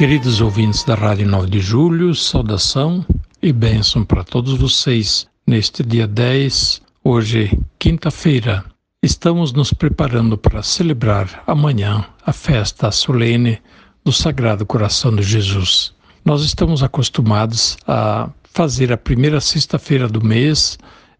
Queridos 0.00 0.40
ouvintes 0.40 0.82
da 0.82 0.94
Rádio 0.94 1.28
9 1.28 1.50
de 1.50 1.60
Julho, 1.60 2.14
saudação 2.14 3.04
e 3.42 3.52
bênção 3.52 4.02
para 4.02 4.24
todos 4.24 4.54
vocês 4.54 5.28
neste 5.46 5.82
dia 5.82 6.06
10, 6.06 6.80
hoje, 7.04 7.60
quinta-feira. 7.78 8.64
Estamos 9.02 9.52
nos 9.52 9.74
preparando 9.74 10.38
para 10.38 10.62
celebrar 10.62 11.42
amanhã 11.46 12.06
a 12.24 12.32
festa 12.32 12.90
solene 12.90 13.58
do 14.02 14.10
Sagrado 14.10 14.64
Coração 14.64 15.14
de 15.14 15.22
Jesus. 15.22 15.92
Nós 16.24 16.40
estamos 16.44 16.82
acostumados 16.82 17.76
a 17.86 18.30
fazer 18.54 18.94
a 18.94 18.96
primeira 18.96 19.38
sexta-feira 19.38 20.08
do 20.08 20.24
mês 20.24 20.78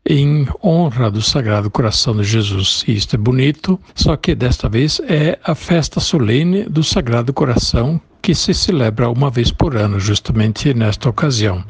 em 0.09 0.49
honra 0.65 1.11
do 1.11 1.21
Sagrado 1.21 1.71
Coração 1.71 2.17
de 2.17 2.25
Jesus. 2.25 2.83
E 2.89 2.97
isto 2.97 3.15
é 3.15 3.19
bonito, 3.19 3.79
só 3.95 4.17
que 4.17 4.35
desta 4.35 4.71
vez 4.71 5.03
é 5.07 5.39
a 5.45 5.55
festa 5.55 6.01
solene 6.01 6.63
do 6.63 6.83
Sagrado 6.83 7.31
Coração 7.35 8.01
que 8.23 8.35
se 8.35 8.55
celebra 8.55 9.11
uma 9.11 9.31
vez 9.31 9.51
por 9.51 9.77
ano, 9.77 9.99
justamente 9.99 10.73
nesta 10.75 11.09
ocasião 11.09 11.65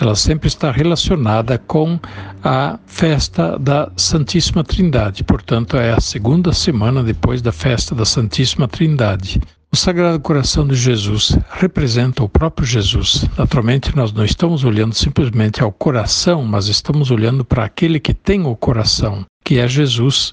ela 0.00 0.14
sempre 0.14 0.48
está 0.48 0.70
relacionada 0.70 1.58
com 1.58 1.98
a 2.42 2.78
festa 2.86 3.58
da 3.58 3.90
Santíssima 3.96 4.62
Trindade. 4.62 5.24
Portanto, 5.24 5.76
é 5.76 5.92
a 5.92 6.00
segunda 6.00 6.52
semana 6.52 7.02
depois 7.02 7.42
da 7.42 7.52
festa 7.52 7.94
da 7.94 8.04
Santíssima 8.04 8.68
Trindade. 8.68 9.40
O 9.70 9.76
Sagrado 9.76 10.18
Coração 10.20 10.66
de 10.66 10.74
Jesus 10.74 11.36
representa 11.50 12.22
o 12.24 12.28
próprio 12.28 12.66
Jesus. 12.66 13.26
Naturalmente, 13.36 13.94
nós 13.94 14.12
não 14.12 14.24
estamos 14.24 14.64
olhando 14.64 14.94
simplesmente 14.94 15.62
ao 15.62 15.70
coração, 15.70 16.42
mas 16.42 16.68
estamos 16.68 17.10
olhando 17.10 17.44
para 17.44 17.64
aquele 17.64 18.00
que 18.00 18.14
tem 18.14 18.46
o 18.46 18.56
coração, 18.56 19.26
que 19.44 19.58
é 19.58 19.68
Jesus, 19.68 20.32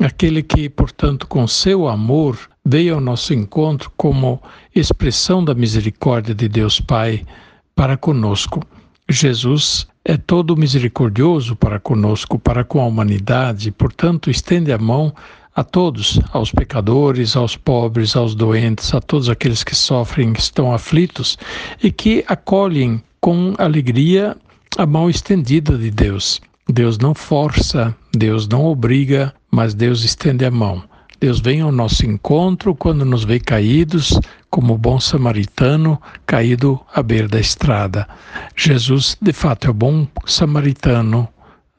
aquele 0.00 0.42
que, 0.42 0.68
portanto, 0.68 1.26
com 1.26 1.46
seu 1.46 1.88
amor, 1.88 2.36
veio 2.64 2.94
ao 2.94 3.00
nosso 3.00 3.34
encontro 3.34 3.92
como 3.96 4.42
expressão 4.74 5.44
da 5.44 5.54
misericórdia 5.54 6.34
de 6.34 6.48
Deus 6.48 6.80
Pai 6.80 7.24
para 7.74 7.96
conosco. 7.96 8.62
Jesus 9.08 9.86
é 10.04 10.16
todo 10.16 10.56
misericordioso 10.56 11.54
para 11.54 11.78
conosco, 11.78 12.38
para 12.38 12.64
com 12.64 12.80
a 12.80 12.86
humanidade, 12.86 13.70
portanto, 13.70 14.30
estende 14.30 14.72
a 14.72 14.78
mão 14.78 15.14
a 15.54 15.62
todos, 15.62 16.18
aos 16.32 16.50
pecadores, 16.50 17.36
aos 17.36 17.56
pobres, 17.56 18.16
aos 18.16 18.34
doentes, 18.34 18.92
a 18.92 19.00
todos 19.00 19.28
aqueles 19.28 19.62
que 19.62 19.74
sofrem, 19.74 20.32
que 20.32 20.40
estão 20.40 20.72
aflitos 20.72 21.38
e 21.82 21.92
que 21.92 22.24
acolhem 22.26 23.02
com 23.20 23.54
alegria 23.58 24.36
a 24.76 24.84
mão 24.84 25.08
estendida 25.08 25.78
de 25.78 25.90
Deus. 25.90 26.40
Deus 26.68 26.98
não 26.98 27.14
força, 27.14 27.94
Deus 28.12 28.48
não 28.48 28.64
obriga, 28.64 29.32
mas 29.50 29.74
Deus 29.74 30.02
estende 30.02 30.44
a 30.44 30.50
mão. 30.50 30.82
Deus 31.24 31.40
vem 31.40 31.62
ao 31.62 31.72
nosso 31.72 32.04
encontro 32.04 32.74
quando 32.74 33.02
nos 33.02 33.24
vê 33.24 33.40
caídos, 33.40 34.20
como 34.50 34.76
bom 34.76 35.00
samaritano 35.00 35.98
caído 36.26 36.78
à 36.94 37.02
beira 37.02 37.26
da 37.26 37.40
estrada. 37.40 38.06
Jesus, 38.54 39.16
de 39.22 39.32
fato, 39.32 39.66
é 39.66 39.70
o 39.70 39.72
bom 39.72 40.06
samaritano 40.26 41.26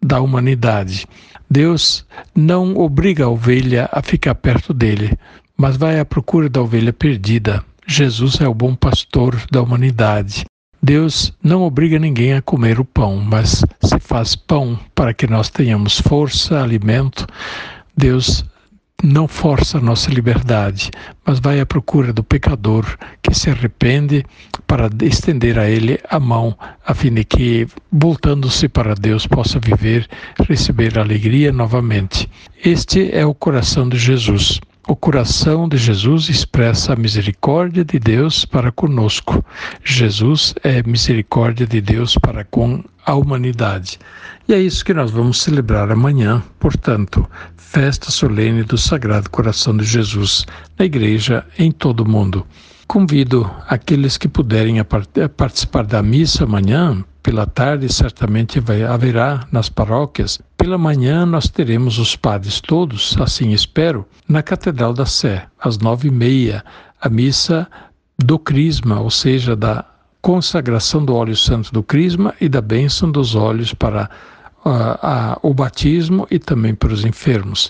da 0.01 0.19
humanidade. 0.19 1.05
Deus 1.47 2.03
não 2.33 2.75
obriga 2.75 3.25
a 3.25 3.29
ovelha 3.29 3.87
a 3.91 4.01
ficar 4.01 4.33
perto 4.33 4.73
dele, 4.73 5.15
mas 5.55 5.77
vai 5.77 5.99
à 5.99 6.05
procura 6.05 6.49
da 6.49 6.63
ovelha 6.63 6.91
perdida. 6.91 7.63
Jesus 7.85 8.41
é 8.41 8.47
o 8.47 8.53
bom 8.55 8.73
pastor 8.73 9.39
da 9.51 9.61
humanidade. 9.61 10.43
Deus 10.81 11.31
não 11.43 11.61
obriga 11.61 11.99
ninguém 11.99 12.33
a 12.33 12.41
comer 12.41 12.79
o 12.79 12.83
pão, 12.83 13.17
mas 13.17 13.63
se 13.83 13.99
faz 13.99 14.35
pão 14.35 14.75
para 14.95 15.13
que 15.13 15.27
nós 15.27 15.51
tenhamos 15.51 16.01
força, 16.01 16.63
alimento. 16.63 17.27
Deus 17.95 18.43
não 19.03 19.27
força 19.27 19.77
a 19.77 19.81
nossa 19.81 20.09
liberdade, 20.09 20.89
mas 21.25 21.39
vai 21.39 21.59
à 21.59 21.65
procura 21.65 22.13
do 22.13 22.23
pecador 22.23 22.85
que 23.21 23.33
se 23.33 23.49
arrepende 23.49 24.25
para 24.65 24.89
estender 25.01 25.59
a 25.59 25.69
ele 25.69 25.99
a 26.09 26.19
mão, 26.19 26.57
a 26.85 26.93
fim 26.93 27.13
de 27.13 27.23
que, 27.23 27.67
voltando-se 27.91 28.67
para 28.67 28.95
Deus, 28.95 29.27
possa 29.27 29.59
viver, 29.59 30.07
receber 30.47 30.97
alegria 30.97 31.51
novamente. 31.51 32.29
Este 32.63 33.11
é 33.13 33.25
o 33.25 33.33
coração 33.33 33.87
de 33.87 33.97
Jesus. 33.97 34.59
O 34.87 34.95
coração 34.95 35.67
de 35.67 35.77
Jesus 35.77 36.29
expressa 36.29 36.93
a 36.93 36.95
misericórdia 36.95 37.83
de 37.83 37.97
Deus 37.97 38.45
para 38.45 38.71
conosco. 38.71 39.43
Jesus 39.83 40.53
é 40.63 40.83
misericórdia 40.83 41.65
de 41.65 41.81
Deus 41.81 42.15
para 42.15 42.43
com 42.43 42.83
a 43.03 43.15
humanidade. 43.15 43.97
E 44.47 44.53
é 44.53 44.59
isso 44.59 44.85
que 44.85 44.93
nós 44.93 45.09
vamos 45.09 45.41
celebrar 45.41 45.91
amanhã, 45.91 46.43
portanto, 46.59 47.27
festa 47.57 48.11
solene 48.11 48.61
do 48.61 48.77
Sagrado 48.77 49.27
Coração 49.31 49.75
de 49.75 49.83
Jesus 49.83 50.45
na 50.77 50.85
igreja 50.85 51.43
em 51.57 51.71
todo 51.71 52.01
o 52.01 52.07
mundo. 52.07 52.45
Convido 52.87 53.49
aqueles 53.67 54.19
que 54.19 54.27
puderem 54.27 54.79
a 54.79 54.85
participar 54.85 55.83
da 55.87 56.03
missa 56.03 56.43
amanhã, 56.43 57.03
pela 57.23 57.47
tarde 57.47 57.91
certamente 57.91 58.59
vai, 58.59 58.83
haverá 58.83 59.47
nas 59.51 59.67
paróquias. 59.67 60.39
Pela 60.65 60.79
manhã 60.79 61.27
nós 61.27 61.47
teremos 61.47 61.99
os 61.99 62.15
padres 62.15 62.59
todos, 62.59 63.15
assim 63.21 63.51
espero, 63.51 64.03
na 64.27 64.41
Catedral 64.41 64.93
da 64.93 65.05
Sé, 65.05 65.45
às 65.59 65.77
nove 65.77 66.07
e 66.07 66.11
meia, 66.11 66.65
a 66.99 67.07
missa 67.07 67.67
do 68.17 68.39
Crisma, 68.39 68.99
ou 68.99 69.11
seja, 69.11 69.55
da 69.55 69.85
consagração 70.23 71.05
do 71.05 71.13
óleo 71.13 71.37
santo 71.37 71.71
do 71.71 71.83
Crisma 71.83 72.33
e 72.41 72.49
da 72.49 72.61
bênção 72.61 73.11
dos 73.11 73.35
óleos 73.35 73.75
para 73.75 74.09
uh, 74.65 75.47
o 75.47 75.53
batismo 75.53 76.25
e 76.31 76.39
também 76.39 76.73
para 76.73 76.91
os 76.91 77.05
enfermos. 77.05 77.69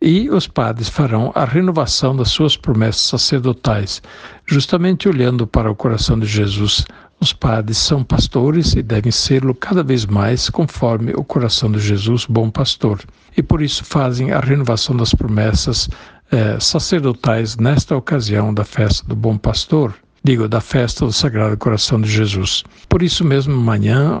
E 0.00 0.30
os 0.30 0.48
padres 0.48 0.88
farão 0.88 1.30
a 1.34 1.44
renovação 1.44 2.16
das 2.16 2.30
suas 2.30 2.56
promessas 2.56 3.02
sacerdotais, 3.02 4.00
justamente 4.46 5.06
olhando 5.06 5.46
para 5.46 5.70
o 5.70 5.76
coração 5.76 6.18
de 6.18 6.24
Jesus, 6.24 6.86
os 7.20 7.34
padres 7.34 7.76
são 7.76 8.02
pastores 8.02 8.74
e 8.74 8.82
devem 8.82 9.12
serlo 9.12 9.54
cada 9.54 9.82
vez 9.82 10.06
mais 10.06 10.48
conforme 10.48 11.12
o 11.12 11.22
coração 11.22 11.70
de 11.70 11.78
Jesus, 11.78 12.24
bom 12.24 12.50
pastor. 12.50 13.02
E 13.36 13.42
por 13.42 13.60
isso 13.60 13.84
fazem 13.84 14.32
a 14.32 14.40
renovação 14.40 14.96
das 14.96 15.12
promessas 15.12 15.88
eh, 16.32 16.58
sacerdotais 16.58 17.56
nesta 17.56 17.94
ocasião 17.94 18.54
da 18.54 18.64
festa 18.64 19.06
do 19.06 19.14
bom 19.14 19.36
pastor, 19.36 19.94
digo, 20.22 20.48
da 20.48 20.60
festa 20.60 21.06
do 21.06 21.12
Sagrado 21.12 21.56
Coração 21.56 22.00
de 22.00 22.10
Jesus. 22.10 22.62
Por 22.88 23.02
isso 23.02 23.24
mesmo, 23.24 23.54
amanhã, 23.54 24.20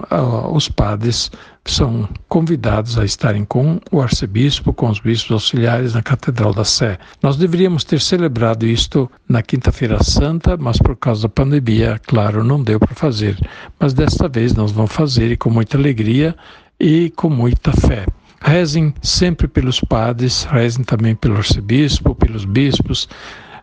os 0.52 0.68
padres 0.68 1.30
são 1.64 2.08
convidados 2.28 2.98
a 2.98 3.04
estarem 3.04 3.44
com 3.44 3.78
o 3.92 4.00
arcebispo, 4.00 4.72
com 4.72 4.88
os 4.88 4.98
bispos 4.98 5.32
auxiliares 5.32 5.92
na 5.94 6.02
Catedral 6.02 6.54
da 6.54 6.64
Sé. 6.64 6.98
Nós 7.22 7.36
deveríamos 7.36 7.84
ter 7.84 8.00
celebrado 8.00 8.66
isto 8.66 9.10
na 9.28 9.42
Quinta-feira 9.42 10.02
Santa, 10.02 10.56
mas 10.56 10.78
por 10.78 10.96
causa 10.96 11.22
da 11.22 11.28
pandemia, 11.28 12.00
claro, 12.06 12.42
não 12.42 12.62
deu 12.62 12.80
para 12.80 12.94
fazer. 12.94 13.36
Mas 13.78 13.92
desta 13.92 14.26
vez 14.28 14.54
nós 14.54 14.72
vamos 14.72 14.92
fazer 14.92 15.30
e 15.30 15.36
com 15.36 15.50
muita 15.50 15.76
alegria 15.76 16.34
e 16.78 17.12
com 17.14 17.28
muita 17.28 17.72
fé. 17.72 18.06
Rezem 18.40 18.94
sempre 19.02 19.46
pelos 19.46 19.80
padres, 19.80 20.44
rezem 20.44 20.82
também 20.82 21.14
pelo 21.14 21.36
arcebispo, 21.36 22.14
pelos 22.14 22.46
bispos, 22.46 23.06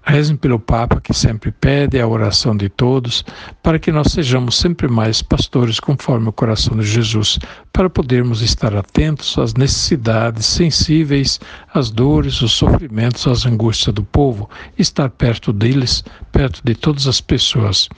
Rezem 0.10 0.38
pelo 0.38 0.58
Papa, 0.58 1.02
que 1.02 1.14
sempre 1.14 1.52
pede 1.52 2.00
a 2.00 2.08
oração 2.08 2.56
de 2.56 2.70
todos, 2.70 3.26
para 3.62 3.78
que 3.78 3.92
nós 3.92 4.14
sejamos 4.14 4.56
sempre 4.56 4.88
mais 4.88 5.22
pastores 5.22 5.82
conforme 5.82 6.30
o 6.30 6.32
coração 6.32 6.78
de 6.78 6.88
Jesus, 6.88 7.38
para 7.74 7.90
podermos 7.90 8.42
estar 8.42 8.74
atentos 8.74 9.38
às 9.38 9.54
necessidades, 9.54 10.46
sensíveis 10.46 11.42
às 11.74 11.92
dores, 11.92 12.42
os 12.42 12.54
sofrimentos, 12.54 13.28
às 13.28 13.46
angústias 13.46 13.94
do 13.94 14.02
povo, 14.02 14.50
estar 14.80 15.10
perto 15.10 15.52
deles, 15.52 16.06
perto 16.32 16.62
de 16.64 16.74
todas 16.74 17.06
as 17.06 17.20
pessoas. 17.20 17.90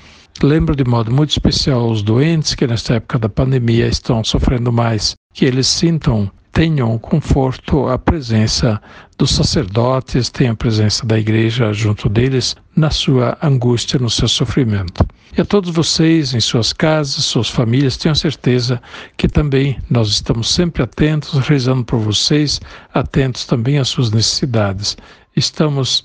Lembro 0.41 0.75
de 0.75 0.83
modo 0.83 1.11
muito 1.11 1.29
especial 1.29 1.91
os 1.91 2.01
doentes 2.01 2.55
que 2.55 2.65
nesta 2.65 2.95
época 2.95 3.19
da 3.19 3.29
pandemia 3.29 3.87
estão 3.87 4.23
sofrendo 4.23 4.71
mais, 4.71 5.13
que 5.31 5.45
eles 5.45 5.67
sintam 5.67 6.31
tenham 6.59 6.97
conforto 6.97 7.87
a 7.87 7.97
presença 7.97 8.81
dos 9.17 9.31
sacerdotes, 9.31 10.29
tenham 10.29 10.51
a 10.51 10.57
presença 10.57 11.05
da 11.05 11.17
igreja 11.17 11.71
junto 11.71 12.09
deles 12.09 12.53
na 12.75 12.91
sua 12.91 13.37
angústia, 13.41 13.97
no 13.97 14.09
seu 14.09 14.27
sofrimento. 14.27 15.07
E 15.37 15.39
a 15.39 15.45
todos 15.45 15.73
vocês, 15.73 16.33
em 16.33 16.41
suas 16.41 16.73
casas, 16.73 17.23
suas 17.23 17.47
famílias, 17.47 17.95
tenham 17.95 18.13
certeza 18.13 18.81
que 19.15 19.29
também 19.29 19.79
nós 19.89 20.09
estamos 20.09 20.53
sempre 20.53 20.83
atentos, 20.83 21.39
rezando 21.47 21.85
por 21.85 21.99
vocês, 21.99 22.59
atentos 22.93 23.45
também 23.45 23.77
às 23.77 23.87
suas 23.87 24.11
necessidades. 24.11 24.97
Estamos 25.37 26.03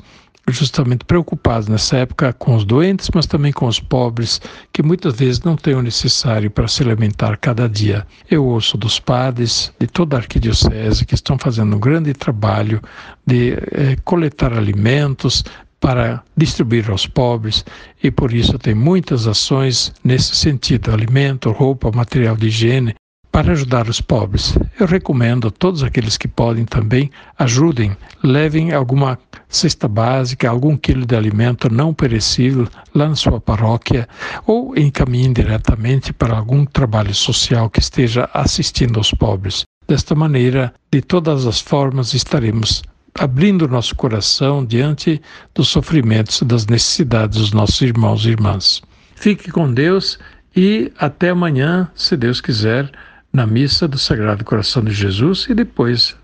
justamente 0.49 1.05
preocupados 1.05 1.69
nessa 1.69 1.97
época 1.97 2.33
com 2.33 2.55
os 2.55 2.65
doentes, 2.65 3.09
mas 3.15 3.27
também 3.27 3.53
com 3.53 3.67
os 3.67 3.81
pobres, 3.81 4.41
que 4.73 4.83
muitas 4.83 5.15
vezes 5.17 5.41
não 5.41 5.57
têm 5.57 5.75
o 5.75 5.83
necessário 5.83 6.51
para 6.51 6.69
se 6.69 6.83
alimentar 6.83 7.37
cada 7.37 7.69
dia. 7.69 8.07
Eu 8.31 8.45
ouço 8.45 8.77
dos 8.77 9.01
padres 9.01 9.73
de 9.79 9.87
toda 9.87 10.17
a 10.17 10.21
arquidiocese 10.21 11.05
que 11.07 11.15
estão 11.15 11.39
fazendo 11.39 11.77
um 11.77 11.81
grande 11.81 12.13
trabalho 12.13 12.81
de 13.27 13.53
eh, 13.53 13.97
coletar 14.05 14.53
alimentos, 14.53 15.45
para 15.85 16.25
distribuir 16.35 16.91
aos 16.91 17.07
pobres 17.07 17.63
e 18.03 18.11
por 18.11 18.33
isso 18.33 18.59
tem 18.59 18.75
muitas 18.75 19.27
ações 19.27 19.93
nesse 20.03 20.35
sentido, 20.35 20.91
alimento, 20.91 21.51
roupa, 21.53 21.93
material 21.93 22.39
de 22.39 22.47
higiene, 22.47 22.95
para 23.35 23.51
ajudar 23.51 23.89
os 23.89 24.01
pobres. 24.01 24.57
Eu 24.79 24.87
recomendo 24.87 25.49
a 25.49 25.51
todos 25.51 25.83
aqueles 25.83 26.17
que 26.17 26.29
podem 26.29 26.65
também 26.65 27.11
ajudem, 27.37 27.97
levem 28.23 28.73
alguma 28.73 29.19
cesta 29.49 29.89
básica, 29.89 30.49
algum 30.49 30.77
quilo 30.77 31.05
de 31.05 31.17
alimento 31.17 31.69
não 31.69 31.93
perecível 31.93 32.69
lá 32.95 33.09
na 33.09 33.17
sua 33.17 33.41
paróquia 33.41 34.09
ou 34.47 34.79
encaminhem 34.79 35.33
diretamente 35.33 36.13
para 36.13 36.37
algum 36.37 36.65
trabalho 36.65 37.13
social 37.13 37.69
que 37.69 37.81
esteja 37.81 38.31
assistindo 38.33 38.99
aos 38.99 39.11
pobres. 39.11 39.65
Desta 39.89 40.15
maneira, 40.15 40.73
de 40.93 41.03
todas 41.03 41.45
as 41.45 41.61
formas, 41.61 42.15
estaremos 42.15 42.85
abrindo 43.19 43.67
nosso 43.67 43.97
coração 43.97 44.65
diante 44.65 45.21
dos 45.53 45.67
sofrimentos, 45.67 46.41
das 46.43 46.67
necessidades 46.69 47.39
dos 47.39 47.53
nossos 47.53 47.83
irmãos 47.83 48.27
e 48.27 48.29
irmãs. 48.29 48.81
Fique 49.17 49.51
com 49.51 49.75
Deus 49.75 50.21
e 50.55 50.93
até 50.97 51.31
amanhã, 51.31 51.91
se 51.97 52.17
Deus 52.17 52.41
quiser 52.41 52.93
na 53.35 53.45
missa 53.49 53.89
do 53.89 53.99
Sagrado 53.99 54.45
Coração 54.45 54.85
de 54.85 54.93
Jesus 54.93 55.47
e 55.51 55.55
depois 55.55 56.15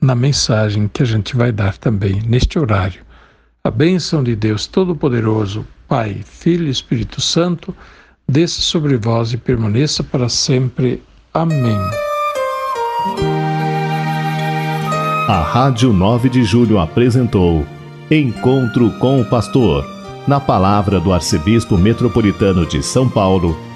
na 0.00 0.16
mensagem 0.16 0.88
que 0.88 1.00
a 1.00 1.06
gente 1.06 1.36
vai 1.36 1.52
dar 1.52 1.78
também 1.78 2.20
neste 2.26 2.58
horário. 2.58 3.02
A 3.62 3.70
bênção 3.70 4.22
de 4.22 4.34
Deus 4.34 4.66
Todo-Poderoso, 4.66 5.64
Pai, 5.86 6.22
Filho 6.24 6.66
e 6.66 6.70
Espírito 6.70 7.20
Santo, 7.20 7.74
desça 8.28 8.60
sobre 8.60 8.96
vós 8.96 9.32
e 9.32 9.36
permaneça 9.36 10.02
para 10.02 10.28
sempre. 10.28 11.00
Amém. 11.32 11.78
A 15.28 15.42
Rádio 15.42 15.92
9 15.92 16.28
de 16.28 16.42
Julho 16.42 16.80
apresentou 16.80 17.64
Encontro 18.10 18.90
com 18.98 19.20
o 19.20 19.24
Pastor, 19.24 19.84
na 20.26 20.40
palavra 20.40 20.98
do 20.98 21.12
Arcebispo 21.12 21.78
Metropolitano 21.78 22.66
de 22.66 22.82
São 22.82 23.08
Paulo, 23.08 23.56